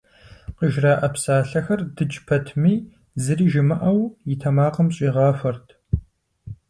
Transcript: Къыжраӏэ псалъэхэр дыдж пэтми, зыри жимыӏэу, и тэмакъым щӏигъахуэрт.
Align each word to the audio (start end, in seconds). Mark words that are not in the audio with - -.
Къыжраӏэ 0.57 1.09
псалъэхэр 1.13 1.81
дыдж 1.95 2.15
пэтми, 2.27 2.73
зыри 3.23 3.45
жимыӏэу, 3.51 4.01
и 4.31 4.35
тэмакъым 4.41 4.87
щӏигъахуэрт. 4.95 5.67